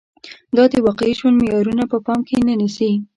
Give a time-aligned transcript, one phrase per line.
[0.55, 2.91] دا د واقعي ژوند معيارونه په پام کې نه نیسي